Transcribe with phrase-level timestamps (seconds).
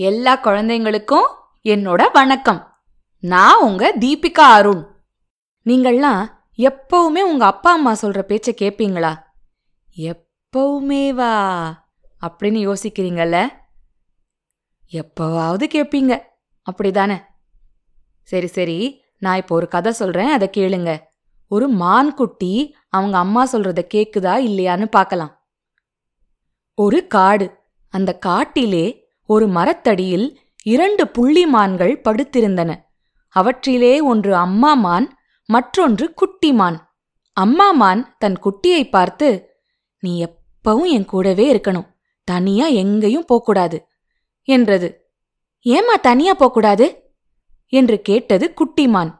[0.00, 1.28] எல்லா குழந்தைங்களுக்கும்
[1.64, 2.76] என்னோட வணக்கம்.
[3.20, 5.02] நான் உங்க தீபிகா அருண்.
[5.64, 9.22] நீங்கள்லாம் எப்பவுமே உங்க அப்பா அம்மா சொல்ற பேச்சை கேட்பீங்களா
[9.96, 11.32] எப்பவுமேவா
[12.26, 13.48] அப்படின்னு யோசிக்கிறீங்கல்ல?
[14.92, 16.22] எப்பவாவது கேட்பீங்க
[16.70, 17.24] அப்படிதானே?
[18.22, 19.02] சரி சரி.
[19.18, 20.98] நான் இப்போ ஒரு கதை சொல்றேன் அதை கேளுங்க.
[21.46, 25.46] ஒரு மான் குட்டி அவங்க அம்மா சொல்றத கேக்குதா இல்லையான்னு பார்க்கலாம்
[26.74, 27.58] ஒரு காடு.
[27.88, 30.26] அந்த காட்டிலே ஒரு மரத்தடியில்
[30.62, 32.70] இரண்டு புள்ளி மான்கள் படுத்திருந்தன.
[33.34, 35.06] அவற்றிலே ஒன்று அம்மா மான்
[35.48, 36.78] மற்றொன்று குட்டி மான்
[37.32, 39.28] அம்மா மான் தன் குட்டியை பார்த்து
[39.98, 41.88] நீ எப்பவும் என் கூடவே இருக்கணும்.
[42.28, 43.78] தனியா எங்கேயும் போகக்கூடாது
[44.48, 44.88] என்றது.
[45.66, 46.86] ஏம்மா தனியா போகக்கூடாது?
[47.72, 49.12] என்று கேட்டது குட்டிமான்.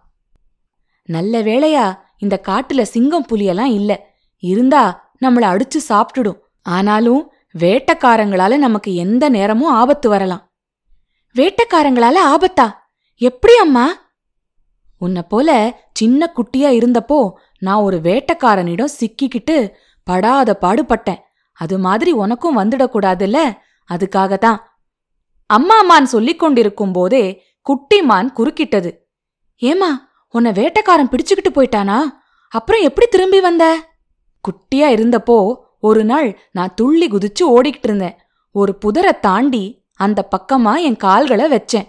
[1.04, 1.86] நல்ல வேளையா
[2.18, 3.92] இந்த காட்டுல சிங்கம் புலியெல்லாம் இல்ல.
[4.42, 4.82] இருந்தா
[5.20, 6.40] நம்மள அடிச்சு சாப்பிட்டுடும்.
[6.62, 10.52] ஆனாலும் வேட்டக்காரங்களால நமக்கு எந்த நேரமும் ஆபத்து வரலாம்.
[11.34, 12.72] வேட்டக்காரங்களால ஆபத்தா?
[13.16, 13.92] எப்படி அம்மா?
[14.98, 19.70] உன்னை போல சின்ன குட்டியா இருந்தப்போ நான் ஒரு வேட்டக்காரனிடம் சிக்கிக்கிட்டு
[20.04, 21.18] படாத பாடுபட்டேன்.
[21.52, 23.58] அது மாதிரி உனக்கும் வந்துடக்கூடாதுல்ல?
[23.90, 24.58] அதுக்காகத்தான்.
[25.46, 28.96] அம்மாமான் சொல்லிக் கொண்டிருக்கும் போதே குட்டிமான் குறுக்கிட்டது.
[29.62, 29.90] ஏமா
[30.28, 31.98] உன்னை வேட்டக்காரன் பிடிச்சுக்கிட்டு போயிட்டானா?
[32.48, 33.88] அப்புறம் எப்படி திரும்பி வந்த?
[34.48, 38.16] குட்டியா இருந்தப்போ ஒரு நாள் நான் துள்ளி குதிச்சு ஓடிக்கிட்டு இருந்தேன்.
[38.50, 41.88] ஒரு புதரை தாண்டி அந்த பக்கமா என் கால்களை வச்சேன்.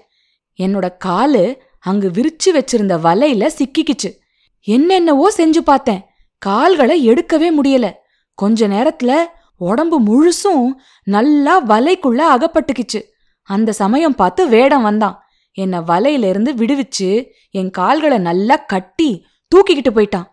[0.61, 4.13] என்னோட காலு அங்கு விரிச்சு வச்சிருந்த வலையில சிக்கிக்கிச்சு.
[4.61, 6.05] என்னென்னவோ செஞ்சு பார்த்தேன்.
[6.37, 7.91] கால்களை எடுக்கவே முடியல.
[8.33, 9.25] கொஞ்ச நேரத்துல
[9.57, 10.67] உடம்பு முழுசும்
[11.03, 13.01] நல்லா வலைக்குள்ள அகப்பட்டுக்கிச்சு.
[13.43, 15.23] அந்த சமயம் பார்த்து வேடம் வந்தான்.
[15.51, 20.25] என்ன வலையிலிருந்து விடுவிச்சு என் கால்களை நல்லா கட்டி தூக்கிக்கிட்டு போயிட்டான்.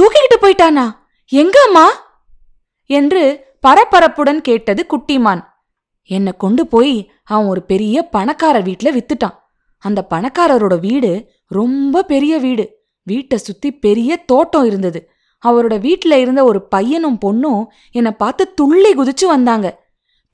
[0.00, 0.92] தூக்கிக்கிட்டு போயிட்டானா?
[1.28, 2.05] எங்க அம்மா
[2.86, 5.44] என்று பரபரப்புடன் கேட்டது குட்டிமான்.
[6.02, 9.34] என்னை கொண்டு போய் அவன் ஒரு பெரிய பணக்கார வீட்ல வித்துட்டான்.
[9.78, 12.74] அந்த பணக்காரரோட வீடு ரொம்ப பெரிய வீடு.
[13.02, 15.10] வீட்டை சுத்தி பெரிய தோட்டம் இருந்தது.
[15.46, 19.84] அவரோட வீட்ல இருந்த ஒரு பையனும் பொண்ணும் என்னை பார்த்து துள்ளி குதிச்சு வந்தாங்க.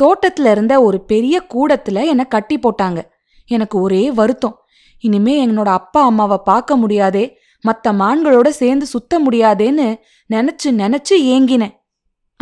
[0.02, 3.02] தோட்டத்துல இருந்த ஒரு பெரிய கூடத்துல என்னை கட்டி போட்டாங்க.
[3.46, 4.58] எனக்கு ஒரே வருத்தம்.
[5.00, 7.38] இனிமே என்னோட அப்பா அம்மாவை பார்க்க முடியாதே.
[7.60, 9.96] மற்ற மான்களோட சேர்ந்து சுத்த முடியாதேன்னு
[10.34, 11.80] நினைச்சு நினைச்சு ஏங்கினேன்.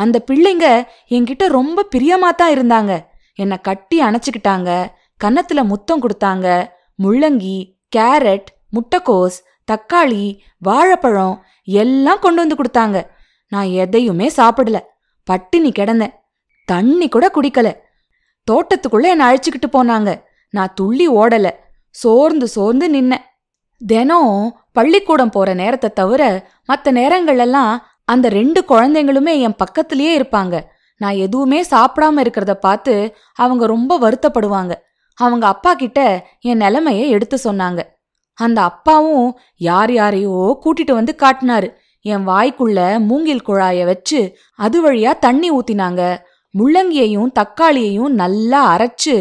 [0.03, 0.67] அந்த பிள்ளைங்க
[1.11, 3.07] என்கிட்ட ரொம்ப பிரியமா தான் இருந்தாங்க.
[3.35, 4.87] என்னை கட்டி அணைச்சுக்கிட்டாங்க.
[5.25, 6.69] கன்னத்துல முத்தம் கொடுத்தாங்க.
[7.03, 7.57] முள்ளங்கி
[7.97, 9.39] கேரட் முட்டைக்கோஸ்
[9.73, 13.07] தக்காளி வாழைப்பழம் எல்லாம் கொண்டு வந்து கொடுத்தாங்க.
[13.49, 14.79] நான் எதையுமே சாப்பிடல.
[15.25, 16.15] பட்டினி கிடந்தேன்.
[16.65, 17.69] தண்ணி கூட குடிக்கல.
[18.51, 20.23] தோட்டத்துக்குள்ள என்னை அழைச்சிக்கிட்டு போனாங்க.
[20.51, 21.51] நான் துள்ளி ஓடல.
[21.91, 23.29] சோர்ந்து சோர்ந்து நின்னேன்.
[23.87, 26.23] தினம் பள்ளிக்கூடம் போற நேரத்தை தவிர
[26.65, 30.55] மற்ற நேரங்கள் எல்லாம் அந்த ரெண்டு குழந்தைங்களுமே என் பக்கத்திலேயே இருப்பாங்க.
[30.97, 32.95] நான் எதுவுமே சாப்பிடாம இருக்கிறத பார்த்து
[33.35, 34.73] அவங்க ரொம்ப வருத்தப்படுவாங்க.
[35.19, 36.01] அவங்க அப்பா கிட்ட
[36.41, 37.81] என் நிலைமையை எடுத்து சொன்னாங்க.
[38.39, 39.31] அந்த அப்பாவும்
[39.69, 41.69] யார் யாரையோ கூட்டிட்டு வந்து காட்டினாரு.
[42.05, 44.21] என் வாய்க்குள்ள மூங்கில் குழாய வச்சு
[44.57, 46.03] அது வழியா தண்ணி ஊத்தினாங்க.
[46.55, 49.15] முள்ளங்கியையும் தக்காளியையும் நல்லா அரைச்சு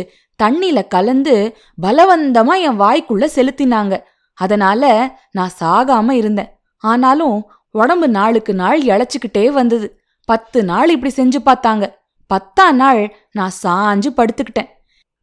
[0.43, 1.35] தண்ணில கலந்து
[1.81, 3.95] பலவந்தமா என் வாய்க்குள்ள செலுத்தினாங்க.
[4.37, 4.83] அதனால
[5.31, 6.51] நான் சாகாம இருந்தேன்.
[6.83, 7.37] ஆனாலும்
[7.71, 10.01] உடம்பு நாளுக்கு நாள் இழைச்சிக்கிட்டே வந்தது.
[10.25, 11.93] பத்து நாள் இப்படி செஞ்சு பார்த்தாங்க.
[12.27, 14.67] பத்தாம் நாள் நான் சாஞ்சு படுத்துக்கிட்டேன்.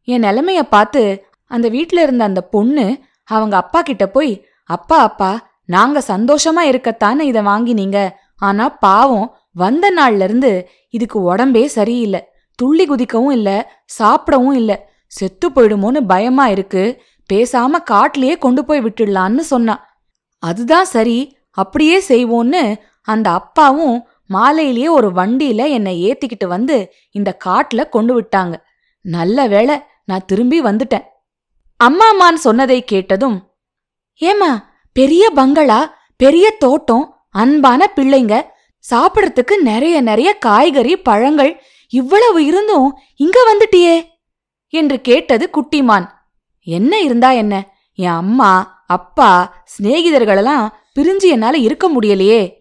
[0.03, 6.03] என் நிலைமைய பார்த்து அந்த வீட்டில் இருந்த அந்த பொண்ணு அவங்க அப்பா கிட்ட போய் அப்பா அப்பா நாங்க
[6.07, 8.09] சந்தோஷமா இருக்கத்தானே இதை வாங்கினீங்க.
[8.35, 12.27] ஆனா பாவம் வந்த நாள்ல இருந்து இதுக்கு உடம்பே சரியில்லை.
[12.55, 14.89] துள்ளி குதிக்கவும் இல்ல சாப்பிடவும் இல்ல.
[15.07, 17.01] செத்து போயிடுமோன்னு பயமா இருக்கு.
[17.33, 19.85] பேசாம காட்டிலேயே கொண்டு போய் விட்டுடலான்னு சொன்னா.
[20.39, 21.36] அதுதான் சரி.
[21.57, 22.61] அப்படியே செய்வோன்னு
[23.07, 23.97] அந்த அப்பாவும்
[24.33, 26.77] மாலையிலேயே ஒரு வண்டியில என்னை ஏத்திக்கிட்டு வந்து
[27.11, 28.55] இந்த காட்டுல கொண்டு விட்டாங்க.
[29.05, 29.75] நல்ல வேளை
[30.05, 31.05] நான் திரும்பி வந்துட்டேன்.
[31.79, 33.37] அம்மாமான் சொன்னதை கேட்டதும்
[34.21, 34.51] ஏமா
[34.95, 35.79] பெரிய பங்களா
[36.19, 38.35] பெரிய தோட்டம் அன்பான பிள்ளைங்க
[38.85, 41.51] சாப்பிடறதுக்கு நிறைய நிறைய காய்கறி பழங்கள்
[41.93, 43.95] இவ்வளவு இருந்தும் இங்க வந்துட்டியே?
[44.73, 46.07] என்று கேட்டது குட்டிமான்.
[46.67, 47.55] என்ன இருந்தா என்ன?
[47.99, 48.51] என் அம்மா
[48.87, 49.29] அப்பா
[49.73, 50.65] சிநேகிதர்களெல்லாம்
[50.97, 52.53] பிரிஞ்சு என்னால இருக்க முடியலையே.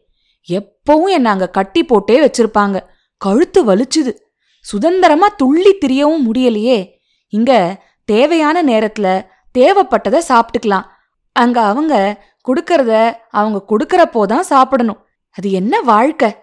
[0.48, 2.80] எப்பவும் என்ன அங்க கட்டி போட்டே வச்சிருப்பாங்க.
[3.16, 4.16] கழுத்து வலிச்சுது.
[4.60, 6.88] சுதந்திரமா துள்ளி திரியவும் முடியலையே.
[7.28, 9.26] இங்க தேவையான நேரத்துல
[9.58, 10.84] தேவைப்பட்டதை சாப்பிட்டுக்கலாம்.
[11.32, 15.06] அங்க அவங்க கொடுக்கறத அவங்க கொடுக்கறப்போதான் சாப்பிடணும்.
[15.30, 16.36] அது என்ன வாழ்க்கை?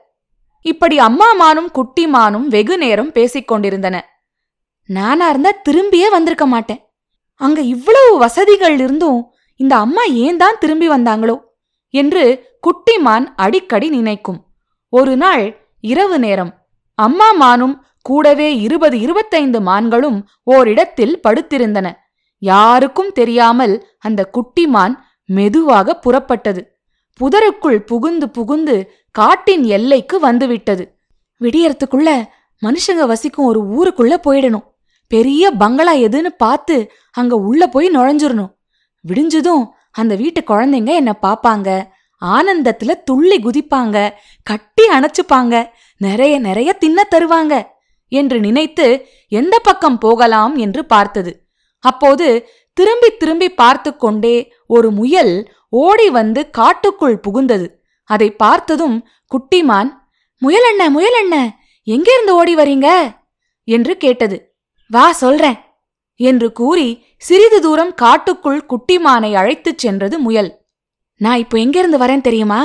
[0.61, 4.01] இப்படி அம்மா மானும் குட்டி மானும் வெகு நேரம் பேசிக்கொண்டிருந்தன
[4.85, 6.85] நானா இருந்தா திரும்பியே வந்திருக்க மாட்டேன்.
[7.35, 11.39] அங்க இவ்வளவு வசதிகள் இருந்தும் இந்த அம்மா ஏன் தான் திரும்பி வந்தாங்களோ?
[11.93, 12.23] என்று
[12.65, 14.39] குட்டிமான் அடிக்கடி நினைக்கும்.
[14.93, 15.45] ஒரு நாள்
[15.83, 16.51] இரவு நேரம்.
[16.99, 21.87] அம்மா மானும் கூடவே இருபது இருபத்தைந்து மான்களும் ஓரிடத்தில் படுத்திருந்தன.
[22.41, 24.95] யாருக்கும் தெரியாமல் அந்த குட்டிமான்
[25.29, 26.61] மெதுவாக புறப்பட்டது.
[27.19, 28.75] புதருக்குள் புகுந்து புகுந்து
[29.15, 30.83] காட்டின் எல்லைக்கு வந்துவிட்டது.
[31.41, 32.09] விடியறதுக்குள்ள
[32.61, 34.65] மனுஷங்க வசிக்கும் ஒரு ஊருக்குள்ள போயிடணும்.
[35.11, 36.75] பெரிய பங்களா எதுன்னு பார்த்து
[37.11, 38.51] அங்க உள்ள போய் நுழைஞ்சிடணும்.
[39.05, 39.63] விடிஞ்சதும்
[39.93, 41.69] அந்த வீட்டு குழந்தைங்க என்ன பாப்பாங்க?
[42.21, 43.97] ஆனந்தத்துல துள்ளி குதிப்பாங்க
[44.43, 45.55] கட்டி அணைச்சுப்பாங்க
[46.01, 47.53] நிறைய நிறைய தின்ன தருவாங்க
[48.11, 48.87] என்று நினைத்து
[49.31, 51.31] எந்த பக்கம் போகலாம் என்று பார்த்தது.
[51.83, 52.27] அப்போது
[52.77, 54.35] திரும்பி திரும்பி பார்த்து கொண்டே
[54.67, 55.33] ஒரு முயல்
[55.69, 57.67] ஓடி வந்து காட்டுக்குள் புகுந்தது.
[58.09, 58.97] அதை பார்த்ததும்
[59.31, 59.91] குட்டிமான்
[60.41, 61.35] முயலண்ண முயலண்ண
[61.87, 62.87] எங்கிருந்து ஓடி வரீங்க?
[63.67, 64.37] என்று கேட்டது.
[64.89, 65.59] வா சொல்றேன்
[66.19, 66.87] என்று கூறி
[67.23, 70.65] சிறிது தூரம் காட்டுக்குள் குட்டிமானை அழைத்துச் சென்றது முயல்.
[71.17, 72.61] நான் இப்போ எங்கிருந்து வரேன் தெரியுமா?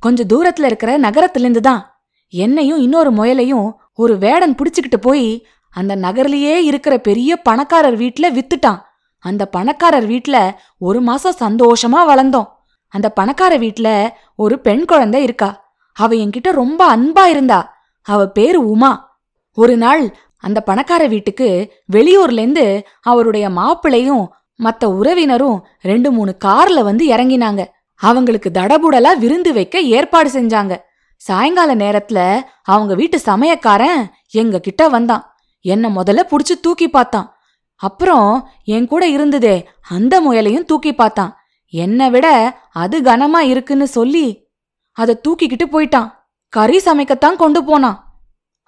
[0.00, 6.98] கொஞ்ச தூரத்துல இருக்கிற நகரத்திலிருந்து தான் என்னையும் இன்னொரு முயலையும் ஒரு வேடன் புடிச்சுக்கிட்டு போய் அந்த நகர்லயே இருக்கிற
[6.98, 8.80] பெரிய பணக்காரர் வீட்ல வித்துட்டான்.
[9.18, 12.48] அந்த பணக்காரர் வீட்ல ஒரு மாசம் சந்தோஷமா வளர்ந்தோம்.
[12.88, 15.74] அந்த பணக்கார வீட்ல ஒரு பெண் குழந்தை இருக்கா.
[15.92, 17.76] அவ என்கிட்ட ரொம்ப அன்பா இருந்தா.
[18.02, 19.18] அவ பேரு உமா.
[19.54, 24.28] ஒரு நாள் அந்த பணக்கார வீட்டுக்கு வெளியூர்லேருந்து அவருடைய மாப்பிள்ளையும்
[24.64, 27.64] மத்த உறவினரும் ரெண்டு மூணு கார்ல வந்து இறங்கினாங்க.
[27.94, 30.76] அவங்களுக்கு தடபுடலா விருந்து வைக்க ஏற்பாடு செஞ்சாங்க.
[31.16, 35.34] சாயங்கால நேரத்துல அவங்க வீட்டு சமயக்காரன் எங்க கிட்ட வந்தான்.
[35.60, 37.34] என்ன முதல்ல புடிச்சு தூக்கி பார்த்தான்.
[37.74, 41.36] அப்புறம் என் கூட இருந்ததே அந்த முயலையும் தூக்கி பார்த்தான்.
[41.70, 44.48] என்னை விட அது கனமா இருக்குன்னு சொல்லி
[44.92, 46.12] அதை தூக்கிக்கிட்டு போயிட்டான்.
[46.48, 48.09] கறி சமைக்கத்தான் கொண்டு போனான்.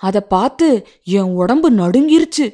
[0.02, 2.46] அதை பார்த்து என் உடம்பு நடுங்கிருச்சு.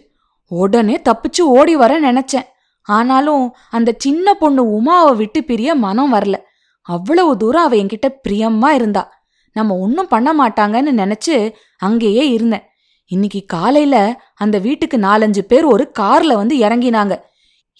[0.48, 2.46] உடனே தப்பிச்சு ஓடி வர நினைச்சேன்.
[2.82, 6.34] ஆனாலும் அந்த சின்ன பொண்ணு உமாவை விட்டு பிரிய மனம் வரல.
[6.82, 9.12] அவ்வளவு தூரம் அவ என்கிட்ட பிரியமா இருந்தா.
[9.52, 12.62] நம்ம ஒன்னும் பண்ண மாட்டாங்கன்னு நினைச்சு அங்கேயே இருந்தேன்.
[13.06, 17.20] இன்னைக்கு காலையில அந்த வீட்டுக்கு நாலஞ்சு பேர் ஒரு கார்ல வந்து இறங்கினாங்க.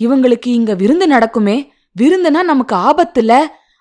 [0.00, 1.68] இவங்களுக்கு இங்க விருந்து நடக்குமே
[2.00, 3.38] விருந்துனா நமக்கு ஆபத்துல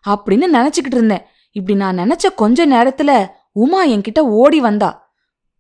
[0.09, 1.25] அப்படின்னு நினைச்சுக்கிட்டு இருந்தேன்.
[1.51, 5.06] இப்படி நான் நினைச்ச கொஞ்ச நேரத்துல உமா என்கிட்ட ஓடி வந்தா.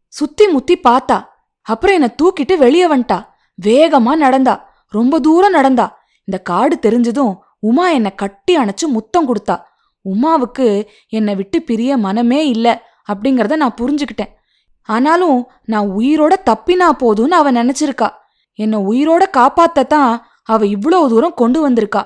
[0.07, 1.25] சுத்தி முத்தி பார்த்தா.
[1.61, 3.25] அப்புறம் என்ன தூக்கிட்டு வெளியே வந்துட்டா.
[3.65, 4.73] வேகமா நடந்தா.
[4.87, 5.97] ரொம்ப தூரம் நடந்தா.
[6.23, 9.61] இந்த காடு தெரிஞ்சதும் உமா என்னை கட்டி அணைச்சு முத்தம் கொடுத்தா.
[10.05, 12.79] உமாவுக்கு என்னை விட்டு பிரிய மனமே இல்லை
[13.13, 14.33] அப்படிங்கிறத நான் புரிஞ்சுக்கிட்டேன்.
[14.81, 18.09] ஆனாலும் நான் உயிரோட தப்பினா போதும்னு அவ நினைச்சிருக்கா.
[18.53, 22.03] என்னை உயிரோட காப்பாத்தத்தான் அவ இவ்வளோ தூரம் கொண்டு வந்திருக்கா.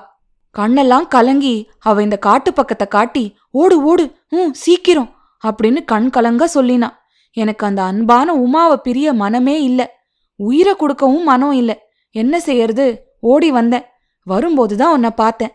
[0.58, 5.14] கண்ணெல்லாம் கலங்கி அவ இந்த காட்டு பக்கத்தை காட்டி ஓடு ஓடு ம் சீக்கிரம்
[5.46, 6.88] அப்படின்னு கண் கலங்க சொல்லினா.
[7.32, 10.00] எனக்கு அந்த அன்பான உமாவை பிரிய மனமே இல்ல.
[10.36, 11.82] உயிரை கொடுக்கவும் மனம் இல்லை.
[12.10, 13.16] என்ன செய்யறது?
[13.20, 13.84] ஓடி வந்தேன்.
[14.22, 15.52] வரும்போது தான் உன்னை பார்த்தேன்.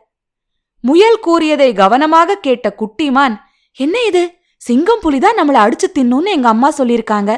[0.81, 3.35] முயல் கூறியதை கவனமாக கேட்ட குட்டிமான்
[3.71, 4.33] என்ன இது?
[4.57, 7.37] சிங்கம் புலிதான் நம்மள அடிச்சு தின்னு எங்க அம்மா சொல்லியிருக்காங்க.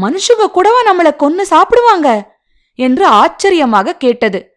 [0.00, 2.38] மனுஷங்க கூடவா நம்மள கொன்னு சாப்பிடுவாங்க?
[2.74, 4.52] என்று ஆச்சரியமாக கேட்டது.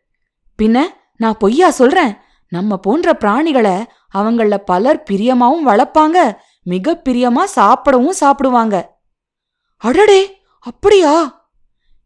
[0.62, 0.86] பின்ன
[1.16, 2.18] நான் பொய்யா சொல்றேன்?
[2.48, 8.99] நம்ம போன்ற பிராணிகளை அவங்கள பலர் பிரியமாவும் வளர்ப்பாங்க மிக பிரியமா சாப்பிடவும் சாப்பிடுவாங்க.
[9.82, 11.14] அடடே அப்படியா?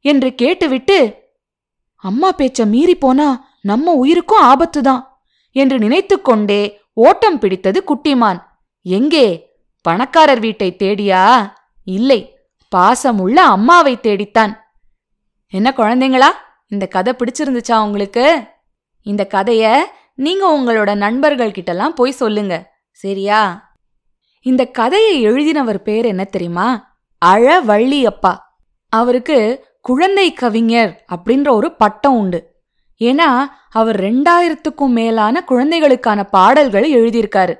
[0.01, 0.97] என்று கேட்டுவிட்டு
[1.95, 5.03] அம்மா பேச்ச மீறி போனா நம்ம உயிருக்கும் ஆபத்துதான்
[5.51, 8.39] என்று நினைத்துக்கொண்டே ஓட்டம் பிடித்தது குட்டிமான்.
[8.81, 11.51] எங்கே பணக்காரர் வீட்டை தேடியா?
[11.83, 12.37] இல்லை
[12.75, 14.53] பாசமுள்ள அம்மாவை தேடித்தான்.
[15.47, 16.29] என்ன குழந்தைங்களா
[16.67, 18.43] இந்த கதை பிடிச்சிருந்துச்சா உங்களுக்கு?
[19.01, 19.77] இந்த கதைய
[20.15, 23.41] நீங்க உங்களோட நண்பர்கள் கிட்டலாம் போய் சொல்லுங்க சரியா?
[24.41, 26.92] இந்த கதையை எழுதினவர் பேர் என்ன தெரியுமா?
[27.23, 28.37] அழ வள்ளியப்பா
[28.89, 32.55] அவருக்கு குழந்தை கவிஞர் அப்படின்ற ஒரு பட்டம் உண்டு.
[32.99, 37.55] ஏன்னா அவர் ரெண்டாயிரத்துக்கும் மேலான குழந்தைகளுக்கான பாடல்களை எழுதியிருக்காரு.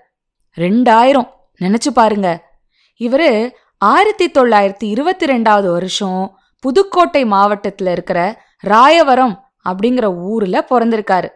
[0.58, 1.27] ரெண்டாயிரம்.
[1.62, 2.51] நினைச்சு பாருங்க.
[3.00, 9.36] இவரு ஆயிரத்தி தொள்ளாயிரத்தி இருபத்தி ரெண்டாவது வருஷம் புதுக்கோட்டை மாவட்டத்துல இருக்கிற ராயவரம்
[9.70, 11.29] அப்படிங்கிற ஊர்ல பிறந்திருக்காரு.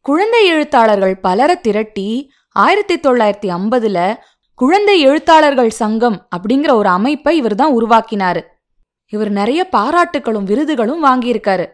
[0.00, 4.14] குழந்தை எழுத்தாளர்கள் பலரை திரட்டி ஆயிரத்தி தொள்ளாயிரத்தி ஐம்பதுல
[4.60, 8.40] குழந்தை எழுத்தாளர்கள் சங்கம் அப்படிங்கிற ஒரு அமைப்பை இவர் தான் உருவாக்கினாரு.
[9.06, 11.66] இவர் நிறைய பாராட்டுகளும் விருதுகளும் வாங்கியிருக்காரு.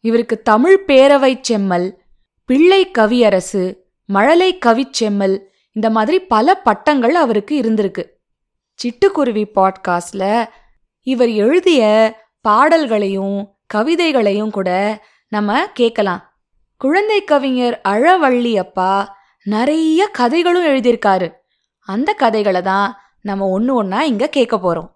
[0.00, 2.02] இவருக்கு தமிழ் பேரவை செம்மல்
[2.44, 5.38] பிள்ளை கவியரசு மழலை கவிச்செம்மல்
[5.72, 8.04] இந்த மாதிரி பல பட்டங்கள் அவருக்கு இருந்திருக்கு.
[8.74, 10.46] சிட்டுக்குருவி பாட்காஸ்ட்ல
[11.02, 11.82] இவர் எழுதிய
[12.40, 14.70] பாடல்களையும் கவிதைகளையும் கூட
[15.28, 16.32] நம்ம கேட்கலாம்.
[16.76, 21.36] குழந்தை கவிஞர் அழவள்ளி அப்பா நிறைய கதைகளும் எழுதியிருக்காரு.
[21.88, 22.88] அந்த கதைகளை தான்
[23.20, 24.90] நம்ம ஒன்று ஒன்றா இங்கே கேட்க போகிறோம்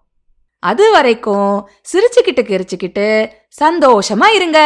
[0.63, 1.53] அது வரைக்கும்
[1.91, 3.07] சிரிச்சுக்கிட்டு கிரிச்சுக்கிட்டு
[3.57, 4.59] சந்தோஷமாக இருங்க.